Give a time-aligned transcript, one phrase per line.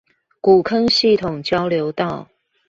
[0.41, 2.27] 古坑系統交流道